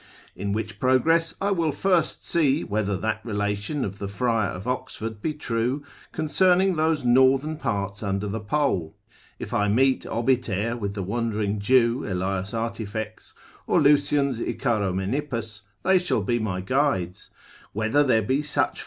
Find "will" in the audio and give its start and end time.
1.51-1.71